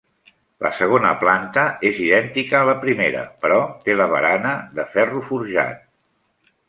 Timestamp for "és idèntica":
1.89-2.57